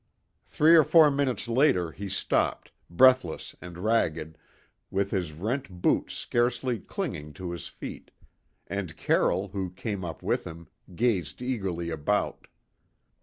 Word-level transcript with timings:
Three 0.45 0.75
or 0.75 0.83
four 0.83 1.11
minutes 1.11 1.47
later, 1.47 1.91
he 1.91 2.09
stopped, 2.09 2.71
breathless 2.89 3.55
and 3.61 3.77
ragged, 3.77 4.35
with 4.89 5.11
his 5.11 5.31
rent 5.31 5.69
boots 5.69 6.15
scarcely 6.15 6.79
clinging 6.79 7.33
to 7.33 7.51
his 7.51 7.67
feet; 7.67 8.09
and 8.65 8.97
Carroll, 8.97 9.49
who 9.49 9.69
came 9.69 10.03
up 10.03 10.23
with 10.23 10.43
him, 10.43 10.69
gazed 10.95 11.39
eagerly 11.39 11.91
about. 11.91 12.47